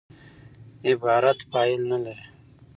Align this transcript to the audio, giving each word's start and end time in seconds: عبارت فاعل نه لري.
عبارت 0.87 1.39
فاعل 1.51 1.81
نه 1.89 1.97
لري. 2.03 2.25